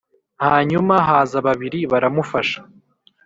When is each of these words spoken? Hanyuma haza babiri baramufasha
Hanyuma 0.45 0.95
haza 1.07 1.37
babiri 1.47 1.79
baramufasha 1.91 2.59